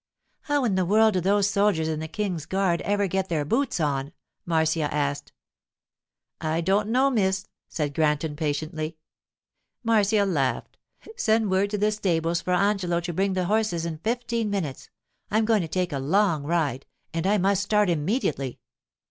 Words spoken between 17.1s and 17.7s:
and I must